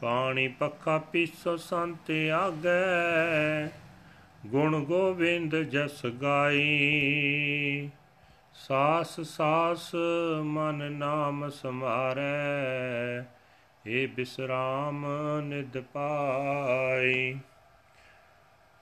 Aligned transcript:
ਪਾਣੀ 0.00 0.48
ਪੱਖਾ 0.48 0.98
ਪੀਸੋ 0.98 1.56
ਸੰਤ 1.56 2.10
ਆਗੇ। 2.34 3.68
ਗੁਣ 4.46 4.84
ਗੋਬਿੰਦ 4.84 5.56
ਜਸ 5.56 6.06
ਗਾਈ। 6.06 7.90
ਸਾਸ 8.54 9.20
ਸਾਸ 9.20 9.94
ਮਨ 10.42 10.92
ਨਾਮ 10.92 11.48
ਸਮਾਰੈ। 11.48 13.24
ਏ 13.86 14.06
ਬਿਸਰਾਮ 14.06 15.06
ਨਿਦ 15.44 15.80
ਪਾਈ। 15.80 17.38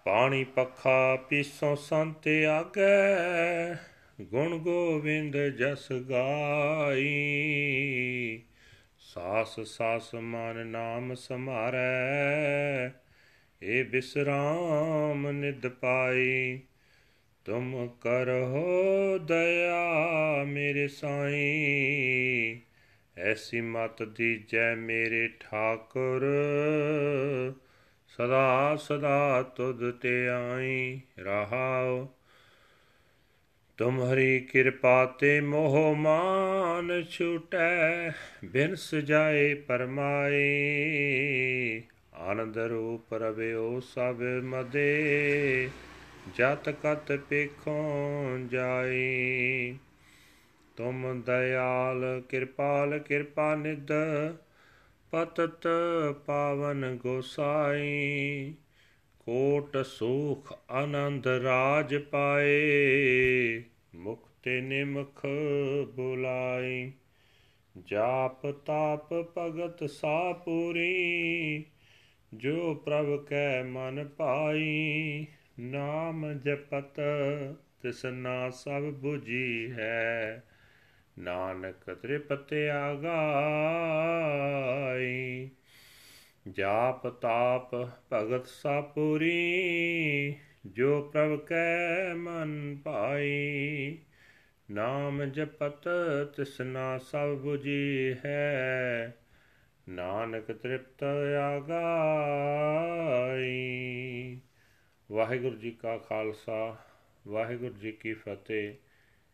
ਪਾਣੀ 0.04 0.44
ਪੱਖਾ 0.44 1.16
ਪੀਸੋ 1.16 1.74
ਸੰਤ 1.74 2.28
ਆਗੇ, 2.28 3.74
ਗੁਣ 4.20 4.58
ਗੋਬਿੰਦ 4.58 5.36
ਜਸ 5.36 5.92
ਗਾਈ। 5.92 7.10
ਸਾਸ 8.98 9.60
ਸਾਸ 9.60 10.14
ਮਨ 10.14 10.66
ਨਾਮ 10.66 11.14
ਸਮਾਰੈ, 11.14 12.90
ਏ 13.62 13.82
ਬਿਸਰਾਮ 13.82 15.30
ਨਿਦ 15.30 15.68
ਪਾਈ। 15.68 16.60
ਤੁਮ 17.44 17.88
ਕਰੋ 18.00 19.18
ਦਇਆ 19.18 20.44
ਮੇਰੇ 20.44 20.88
ਸਾਈਂ, 20.88 22.60
ਐਸੀ 23.20 23.60
ਮਤ 23.60 24.02
ਦੀਜੈ 24.02 24.74
ਮੇਰੇ 24.74 25.28
ਠਾਕੁਰ। 25.28 26.26
ਸਦਾ 28.16 28.76
ਸਦਾ 28.76 29.42
ਤੁਧ 29.42 29.90
ਤੇ 29.90 30.28
ਆਈ 30.28 31.00
ਰਹਾਉ। 31.18 32.08
ਤੁਮਹਰੀ 33.76 34.40
ਕਿਰਪਾ 34.40 35.06
ਤੇ 35.06 35.40
ਮੋਹ 35.40 35.94
ਮਾਨ 35.96 37.04
ਛੁਟੈ 37.10 38.10
ਬਿਨ 38.44 38.74
ਸਜਾਏ 38.74 39.54
ਪਰਮਾਈ 39.54 40.40
ਆਨੰਦ 42.14 42.58
ਰੂਪ 42.58 43.14
ਰਵਿਓ 43.14 43.80
ਸਭ 43.80 44.22
ਮਦੇ, 44.42 45.68
ਜਤ 46.34 46.68
ਕਤ 46.68 47.12
ਪੇਖੋਂ 47.28 48.38
ਜਾਈ 48.38 49.78
ਤੁਮ 50.76 51.22
ਦਇਆਲ 51.22 52.22
ਕਿਰਪਾਲ 52.28 52.98
ਕਿਰਪਾ 52.98 53.54
ਨਿਦ 53.54 53.92
ਪਤਤ 55.10 55.68
ਪਾਵਨ 56.26 56.98
ਗੋਸਾਈ, 57.02 58.54
ਕੋਟ 59.18 59.76
ਸੁਖ 59.76 60.58
ਆਨੰਦ 60.70 61.26
ਰਾਜ 61.26 61.96
ਪਾਏ, 61.96 63.62
ਮੁਕਤੇ 63.94 64.60
ਨਿਮਖ 64.60 65.26
ਬੁਲਾਈ। 65.94 66.92
ਜਾਪ 67.86 68.46
ਤਾਪ 68.46 69.12
ਭਗਤ 69.38 69.90
ਸਾ 69.90 70.32
ਪੂਰੀ 70.32 71.64
ਜੋ 72.34 72.74
ਪ੍ਰਭ 72.74 73.24
ਕੈ 73.24 73.62
ਮਨ 73.62 74.08
ਪਾਈ। 74.08 75.26
ਨਾਮ 75.60 76.32
ਜਪਤ 76.32 77.00
ਤਿਸਨਾ 77.82 78.50
ਸਭ 78.50 78.82
부ਜੀ 79.06 79.70
ਹੈ 79.70 80.44
ਨਾਨਕ 81.20 81.94
ਤ੍ਰਿਪਤਿਆ 81.94 82.94
ਗਾਈ 82.94 85.50
ਜਾਪ 86.48 87.08
ਤਾਪ 87.08 87.88
ਭਗਤ 88.12 88.46
ਸਾਪੂਰੀ, 88.46 90.34
ਜੋ 90.66 91.02
ਪ੍ਰਭ 91.02 91.40
ਕੈ 91.40 92.14
ਮਨ 92.14 92.78
ਪਾਈ, 92.84 93.98
ਨਾਮ 94.70 95.24
ਜਪਤ 95.24 95.88
ਤਿਸਨਾ 96.36 96.98
ਸਭ 96.98 97.48
부ਜੀ 97.48 98.14
ਹੈ। 98.24 99.16
ਨਾਨਕ 99.88 100.52
ਤ੍ਰਿਪਤ 100.52 101.04
ਆਗਾਈ 101.40 104.40
ਵਾਹਿਗੁਰੂ 105.12 105.56
ਜੀ 105.56 105.70
ਕਾ 105.70 105.98
ਖਾਲਸਾ, 105.98 106.76
ਵਾਹਿਗੁਰੂ 107.28 107.74
ਜੀ 107.74 107.92
ਕੀ 107.92 108.14
ਫਤਿਹ। 108.14 108.74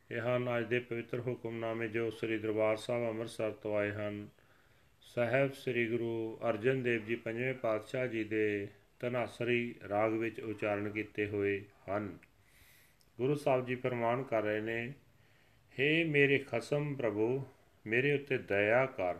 ਇਹ 0.09 0.22
ਹਨ 0.22 0.47
ਅੱਜ 0.50 0.66
ਦੇ 0.66 0.79
ਪਵਿੱਤਰ 0.79 1.19
ਹੁਕਮਨਾਮੇ 1.19 1.88
ਜੋ 1.88 2.09
ਸ੍ਰੀ 2.12 2.38
ਦਰਬਾਰ 2.38 2.78
ਸਾਹਿਬ 2.78 3.09
ਅੰਮ੍ਰਿਤਸਰ 3.09 3.52
ਤੋਂ 3.62 3.75
ਆਏ 3.78 3.91
ਹਨ 3.91 4.28
ਸਹਿਬ 5.06 5.52
ਸ੍ਰੀ 5.53 5.88
ਗੁਰੂ 5.88 6.40
ਅਰਜਨ 6.50 6.81
ਦੇਵ 6.84 7.06
ਜੀ 7.06 7.16
ਪੰਜਵੇਂ 7.18 7.53
ਪਾਤਸ਼ਾਹ 7.53 8.07
ਜੀ 8.07 8.24
ਦੇ 8.24 8.68
ਤਨਾਸਰੀ 9.02 9.75
ਰਾਗ 9.90 10.13
ਵਿੱਚ 10.13 10.40
ਉਚਾਰਨ 10.41 10.90
ਕੀਤੇ 10.90 11.28
ਹੋਏ 11.28 11.59
ਹਨ 11.90 12.18
ਗੁਰੂ 13.18 13.35
ਸਾਹਿਬ 13.35 13.66
ਜੀ 13.66 13.75
ਫਰਮਾਨ 13.75 14.24
ਕਰ 14.24 14.44
ਰਹੇ 14.44 14.59
ਨੇ 14.62 14.94
हे 15.75 16.06
ਮੇਰੇ 16.07 16.38
ਖਸਮ 16.41 16.94
ਪ੍ਰਭੂ 16.96 17.28
ਮੇਰੇ 17.85 18.13
ਉੱਤੇ 18.13 18.38
ਦਇਆ 18.50 18.85
ਕਰ 18.97 19.18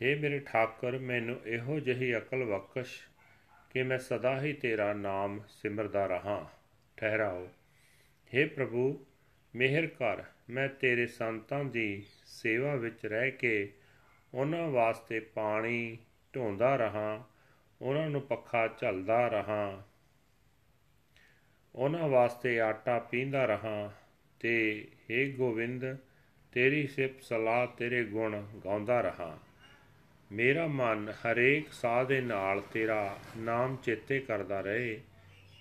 हे 0.00 0.18
ਮੇਰੇ 0.20 0.38
ਠਾਕਰ 0.46 0.98
ਮੈਨੂੰ 1.00 1.36
ਇਹੋ 1.46 1.78
ਜਿਹੀ 1.80 2.16
ਅਕਲ 2.16 2.44
ਬਖਸ਼ 2.44 3.00
ਕਿ 3.70 3.82
ਮੈਂ 3.82 3.98
ਸਦਾ 4.00 4.40
ਹੀ 4.40 4.52
ਤੇਰਾ 4.52 4.92
ਨਾਮ 4.94 5.40
ਸਿਮਰਦਾ 5.50 6.06
ਰਹਾ 6.06 6.38
ਠਹਿਰਾਓ 6.98 7.46
हे 8.30 8.48
ਪ੍ਰਭੂ 8.48 8.88
ਮਿਹਰ 9.55 9.87
ਕਰ, 9.87 10.23
ਮੈਂ 10.49 10.67
ਤੇਰੇ 10.69 11.07
ਸੰਤਾਂ 11.07 11.63
ਦੀ 11.63 12.03
ਸੇਵਾ 12.25 12.75
ਵਿੱਚ 12.75 13.05
ਰਹਿ 13.05 13.31
ਕੇ 13.31 13.73
ਉਹਨਾਂ 14.33 14.67
ਵਾਸਤੇ 14.67 15.19
ਪਾਣੀ 15.19 15.97
ਢੋਂਦਾ 16.35 16.75
ਰਹਾ, 16.75 17.23
ਉਹਨਾਂ 17.81 18.09
ਨੂੰ 18.09 18.21
ਪੱਖਾ 18.21 18.67
ਝਲਦਾ 18.67 19.27
ਰਹਾ, 19.27 19.83
ਉਹਨਾਂ 21.75 22.07
ਵਾਸਤੇ 22.09 22.59
ਆਟਾ 22.61 22.99
ਪੀਂਦਾ 22.99 23.45
ਰਹਾ 23.45 23.91
ਤੇ 24.39 24.87
हे 25.03 25.37
ਗੋਵਿੰਦ, 25.37 25.97
ਤੇਰੀ 26.51 26.87
ਸਿਫਤ 26.87 27.23
ਸਲਾਹ 27.23 27.67
ਤੇਰੇ 27.67 28.03
ਗੁਣ 28.03 28.41
ਗਾਉਂਦਾ 28.65 29.01
ਰਹਾ। 29.01 29.37
ਮੇਰਾ 30.31 30.67
ਮਨ 30.67 31.13
ਹਰੇਕ 31.21 31.71
ਸਾਹ 31.73 32.03
ਦੇ 32.05 32.21
ਨਾਲ 32.21 32.61
ਤੇਰਾ 32.61 33.17
ਨਾਮ 33.37 33.75
ਚੇਤੇ 33.75 34.19
ਕਰਦਾ 34.19 34.61
ਰਹੇ, 34.61 34.99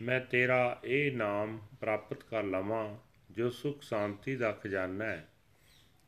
ਮੈਂ 0.02 0.20
ਤੇਰਾ 0.20 0.80
ਇਹ 0.84 1.12
ਨਾਮ 1.12 1.58
ਪ੍ਰਾਪਤ 1.80 2.22
ਕਰ 2.22 2.42
ਲਵਾਂ। 2.42 2.96
ਜੋ 3.30 3.50
ਸੁਖ 3.50 3.82
ਸ਼ਾਂਤੀ 3.82 4.36
ਦਾ 4.36 4.52
ਖਜ਼ਾਨਾ 4.52 5.04
ਹੈ। 5.04 5.28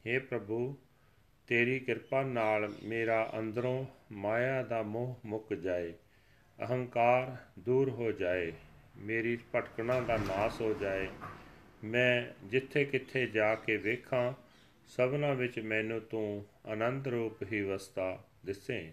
हे 0.07 0.23
ਪ੍ਰਭੂ, 0.27 0.79
ਤੇਰੀ 1.47 1.81
ਕਿਰਪਾ 1.81 2.23
ਨਾਲ 2.23 2.73
ਮੇਰਾ 2.83 3.31
ਅੰਦਰੋਂ 3.39 3.87
ਮਾਇਆ 4.13 4.63
ਦਾ 4.63 4.83
ਮੋਹ 4.83 5.21
ਮੁੱਕ 5.25 5.55
ਜਾਏ, 5.55 5.95
ਅਹੰਕਾਰ 6.63 7.37
ਦੂਰ 7.59 7.91
ਹੋ 7.91 8.13
ਜਾਏ, 8.13 8.53
ਮੇਰੀ 8.97 9.39
ਭਟਕਣਾ 9.55 10.01
ਦਾ 10.01 10.17
ਨਾਸ 10.17 10.61
ਹੋ 10.61 10.75
ਜਾਏ। 10.75 11.09
ਮੈਂ 11.85 12.47
ਜਿੱਥੇ 12.47 12.85
ਕਿੱਥੇ 12.85 13.27
ਜਾ 13.27 13.55
ਕੇ 13.55 13.77
ਵੇਖਾਂ, 13.77 14.33
ਸਭਨਾ 14.89 15.33
ਵਿੱਚ 15.33 15.61
ਮੈਨੂੰ 15.61 16.01
ਤੂੰ 16.01 16.47
ਆਨੰਦ 16.67 17.09
ਰੂਪ 17.09 17.43
ਹੀ 17.53 17.63
ਵਸਦਾ 17.63 18.25
ਦਿਸੇ। 18.47 18.93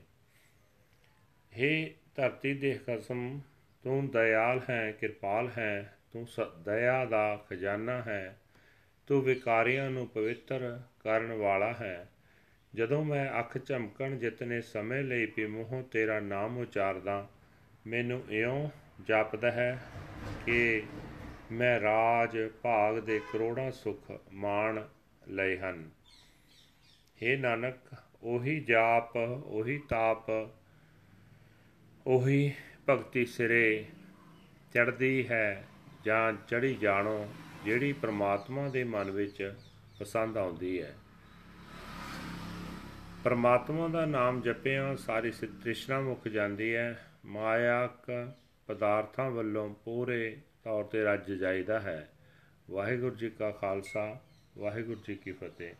हे 1.53 1.89
ਧਰਤੀ 2.15 2.53
ਦੇ 2.53 2.79
ਖਸਮ 2.87 3.41
ਤੂੰ 3.83 4.07
ਦਇਆਲ 4.07 4.61
ਹੈ, 4.69 4.91
ਕਿਰਪਾਲ 4.91 5.49
ਹੈ 5.57 5.98
ਤੂੰ 6.13 6.27
ਦਇਆ 6.63 7.05
ਦਾ 7.05 7.45
ਖਜ਼ਾਨਾ 7.49 8.01
ਹੈ, 8.01 8.37
ਤੂੰ 9.07 9.21
ਵਿਕਾਰੀਆਂ 9.21 9.89
ਨੂੰ 9.89 10.07
ਪਵਿੱਤਰ 10.07 10.81
ਕਰਨ 10.99 11.31
ਵਾਲਾ 11.31 11.73
ਹੈ। 11.73 12.09
ਜਦੋਂ 12.75 13.03
ਮੈਂ 13.05 13.39
ਅੱਖ 13.39 13.65
ਝਮਕਣ 13.65 14.17
ਜਿਤਨੇ 14.17 14.61
ਸਮੇਂ 14.61 15.03
ਲਈ 15.03 15.25
ਵੀ 15.25 15.45
ਮੂੰਹੋਂ 15.45 15.83
ਤੇਰਾ 15.83 16.19
ਨਾਮ 16.19 16.57
ਉਚਾਰਦਾ, 16.57 17.29
ਮੈਨੂੰ 17.87 18.23
ਇਉਂ 18.29 18.69
ਜਾਪਦਾ 19.07 19.51
ਹੈ 19.51 19.79
ਕਿ 20.45 20.83
ਮੈਂ 21.51 21.79
ਰਾਜ 21.79 22.37
ਭਾਗ 22.61 22.99
ਦੇ 22.99 23.21
ਕਰੋੜਾਂ 23.33 23.71
ਸੁਖ 23.71 24.11
ਮਾਣ 24.31 24.87
ਲਏ 25.27 25.57
ਹਨ। 25.57 25.89
हे 27.23 27.39
ਨਾਨਕ, 27.39 27.75
ਉਹੀ 28.23 28.59
ਜਾਪ, 28.59 29.15
ਉਹੀ 29.45 29.77
ਤਾਪ, 29.77 30.29
ਉਹੀ 32.07 32.51
ਭਗਤੀ 32.89 33.25
ਸਿਰੇ 33.25 33.85
ਚੜਦੀ 34.73 35.27
ਹੈ। 35.27 35.65
ਜਾਂ 36.05 36.33
ਚੜੀ 36.47 36.73
ਜਾਣੋ 36.75 37.27
ਜਿਹੜੀ 37.65 37.93
ਪ੍ਰਮਾਤਮਾ 37.93 38.67
ਦੇ 38.69 38.83
ਮਨ 38.83 39.11
ਵਿੱਚ 39.11 39.53
ਪਸੰਦ 39.99 40.37
ਆਉਂਦੀ 40.37 40.81
ਹੈ 40.81 40.93
ਪ੍ਰਮਾਤਮਾ 43.23 43.87
ਦਾ 43.87 44.05
ਨਾਮ 44.05 44.41
ਜਪਿਆਂ 44.41 44.95
ਸਾਰੀ 44.95 45.31
ਤ੍ਰਿਸ਼ਨਾ 45.31 45.99
ਮੁੱਕ 45.99 46.27
ਜਾਂਦੀ 46.27 46.75
ਹੈ 46.75 47.05
ਮਾਇਆਕ 47.25 48.11
ਪਦਾਰਥਾਂ 48.67 49.29
ਵੱਲੋਂ 49.31 49.69
ਪੂਰੇ 49.85 50.37
ਤੌਰ 50.63 50.83
ਤੇ 50.83 51.03
ਰੱਜ 51.03 51.31
ਜਾਈਦਾ 51.31 51.79
ਹੈ 51.79 52.09
ਵਾਹਿਗੁਰੂ 52.69 53.15
ਜੀ 53.15 53.29
ਕਾ 53.29 53.51
ਖਾਲਸਾ 53.51 54.19
ਵਾਹਿਗੁਰੂ 54.57 55.01
ਜੀ 55.07 55.15
ਕੀ 55.15 55.31
ਫਤਿਹ 55.31 55.73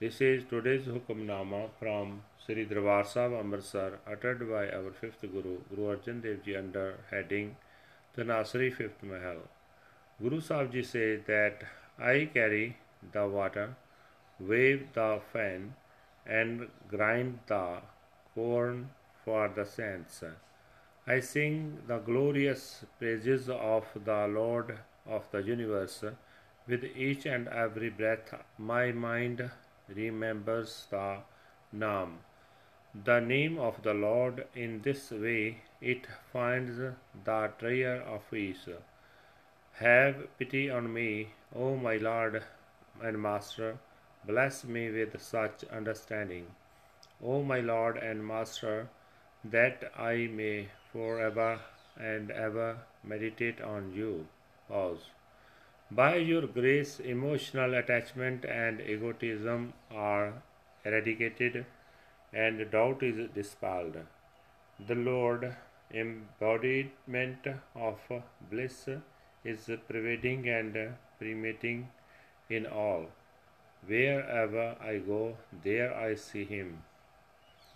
This 0.00 0.20
is 0.20 0.44
today's 0.44 0.84
Hukamnama 0.86 1.70
from 1.80 2.10
Sri 2.38 2.64
Darbar 2.66 3.04
Sahib 3.04 3.32
Amritsar 3.32 3.98
uttered 4.06 4.48
by 4.48 4.70
our 4.70 4.92
fifth 4.92 5.22
Guru, 5.22 5.58
Guru 5.68 5.86
Arjan 5.92 6.22
Dev 6.22 6.44
Ji 6.44 6.54
under 6.56 7.00
heading 7.10 7.56
Tanasri 8.16 8.72
Fifth 8.72 9.02
Mahal. 9.02 9.36
Guru 10.20 10.40
Sahib 10.40 10.72
Ji 10.72 10.82
said 10.82 11.26
that 11.26 11.62
I 11.98 12.30
carry 12.32 12.76
the 13.12 13.26
water, 13.28 13.76
wave 14.40 14.92
the 14.92 15.20
fan, 15.32 15.74
and 16.26 16.68
grind 16.88 17.38
the 17.46 17.78
corn 18.34 18.90
for 19.24 19.48
the 19.48 19.64
saints. 19.64 20.22
I 21.06 21.20
sing 21.20 21.78
the 21.86 21.98
glorious 21.98 22.84
praises 22.98 23.48
of 23.48 23.86
the 24.04 24.26
Lord 24.28 24.78
of 25.06 25.30
the 25.30 25.42
universe. 25.42 26.04
With 26.66 26.84
each 26.84 27.24
and 27.24 27.48
every 27.48 27.88
breath, 27.88 28.34
my 28.58 28.92
mind 28.92 29.50
remembers 29.88 30.86
the 30.90 31.18
Naam, 31.74 32.18
the 32.94 33.20
name 33.20 33.58
of 33.58 33.82
the 33.82 33.94
Lord. 33.94 34.46
In 34.54 34.80
this 34.82 35.10
way, 35.10 35.62
it 35.80 36.06
finds 36.32 36.78
the 36.78 37.52
treasure 37.58 38.02
of 38.06 38.30
peace. 38.30 38.68
Have 39.74 40.38
pity 40.38 40.70
on 40.70 40.92
me, 40.92 41.28
O 41.54 41.76
my 41.76 41.96
Lord 41.96 42.42
and 43.02 43.20
Master. 43.20 43.78
Bless 44.26 44.64
me 44.64 44.90
with 44.90 45.20
such 45.22 45.64
understanding, 45.64 46.46
O 47.22 47.42
my 47.42 47.60
Lord 47.60 47.96
and 47.96 48.26
Master, 48.26 48.88
that 49.44 49.92
I 49.96 50.28
may 50.32 50.68
forever 50.92 51.60
and 51.96 52.30
ever 52.30 52.78
meditate 53.04 53.60
on 53.60 53.92
you. 53.92 54.26
Pause. 54.68 55.10
By 55.90 56.16
your 56.16 56.46
grace, 56.46 57.00
emotional 57.00 57.74
attachment 57.74 58.44
and 58.44 58.80
egotism 58.80 59.72
are 59.90 60.42
eradicated 60.84 61.64
and 62.32 62.70
doubt 62.70 63.02
is 63.02 63.28
dispelled. 63.34 63.96
The 64.86 64.94
Lord, 64.94 65.56
embodiment 65.92 67.46
of 67.74 67.98
bliss, 68.50 68.88
is 69.44 69.70
pervading 69.88 70.48
and 70.48 70.94
permeating 71.18 71.88
in 72.48 72.66
all. 72.66 73.06
Wherever 73.86 74.76
I 74.80 74.98
go, 74.98 75.36
there 75.64 75.94
I 75.94 76.14
see 76.14 76.44
Him. 76.44 76.82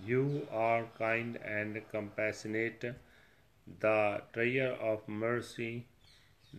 You 0.05 0.49
are 0.51 0.87
kind 0.99 1.37
and 1.37 1.81
compassionate, 1.91 2.85
the 3.81 4.23
treasure 4.33 4.73
of 4.81 5.09
mercy, 5.09 5.87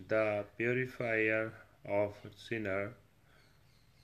the 0.08 0.44
purifier 0.56 1.52
of 1.84 2.14
sinner, 2.36 2.94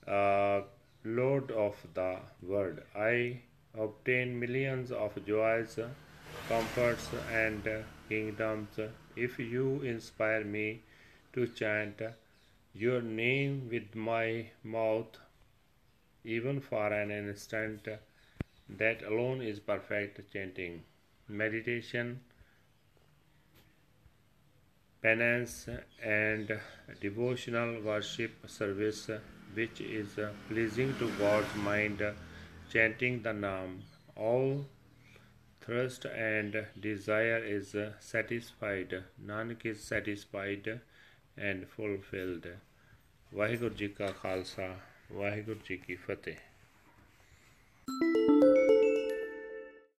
uh, 0.07 0.61
Lord 1.03 1.51
of 1.51 1.75
the 1.93 2.19
world. 2.41 2.81
I 2.95 3.41
obtain 3.77 4.39
millions 4.39 4.91
of 4.91 5.25
joys, 5.25 5.79
comforts, 6.47 7.09
and 7.31 7.67
kingdoms 8.09 8.79
if 9.15 9.39
you 9.39 9.81
inspire 9.81 10.43
me 10.43 10.81
to 11.33 11.47
chant 11.47 12.01
your 12.73 13.01
name 13.01 13.69
with 13.69 13.95
my 13.95 14.45
mouth, 14.63 15.17
even 16.23 16.61
for 16.61 16.87
an 16.93 17.11
instant. 17.11 17.87
That 18.69 19.03
alone 19.03 19.41
is 19.41 19.59
perfect 19.59 20.31
chanting. 20.31 20.83
Meditation, 21.27 22.21
penance, 25.01 25.67
and 26.01 26.59
devotional 27.01 27.81
worship 27.81 28.31
service, 28.47 29.09
which 29.53 29.81
is 29.81 30.17
pleasing 30.47 30.95
to 30.99 31.09
God's 31.17 31.53
mind, 31.55 32.01
chanting 32.70 33.22
the 33.22 33.32
Naam. 33.32 33.80
All 34.16 34.66
thirst 35.60 36.06
and 36.06 36.66
desire 36.80 37.38
is 37.38 37.74
satisfied. 38.00 39.02
Nanak 39.24 39.66
is 39.66 39.82
satisfied 39.92 40.80
and 41.38 41.68
fulfilled. 41.76 42.48
Waheguru 43.34 43.74
ji 43.74 43.88
ਕਾ 43.88 44.06
ਖਾਲਸਾ 44.06 44.68
ਵਾਹਿਗੁਰੂ 45.12 45.60
ਜੀ 45.64 45.76
ਕੀ 45.76 45.94
ਫਤਿਹ 45.94 46.36